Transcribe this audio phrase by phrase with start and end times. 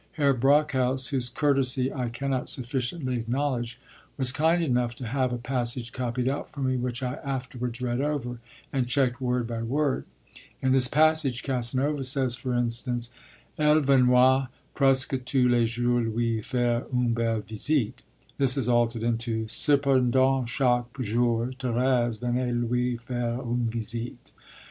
[0.13, 3.79] Herr Brockhaus (whose courtesy I cannot sufficiently acknowledge)
[4.17, 8.01] was kind enough to have a passage copied out for me, which I afterwards read
[8.01, 8.39] over,
[8.73, 10.05] and checked word by word.
[10.59, 13.11] In this passage Casanova says, for instance:
[13.59, 18.01] Elle venoit presque tous les jours lui faire une belle visite.
[18.39, 24.31] This is altered into: _Cependant chaque jour Thérèse venait lui faire une visite.